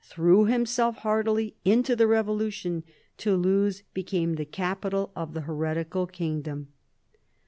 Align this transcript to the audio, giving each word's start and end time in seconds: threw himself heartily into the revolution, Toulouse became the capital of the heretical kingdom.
threw 0.03 0.45
himself 0.45 0.95
heartily 0.95 1.55
into 1.63 1.95
the 1.95 2.07
revolution, 2.07 2.83
Toulouse 3.19 3.83
became 3.93 4.33
the 4.33 4.45
capital 4.45 5.11
of 5.15 5.35
the 5.35 5.41
heretical 5.41 6.07
kingdom. 6.07 6.69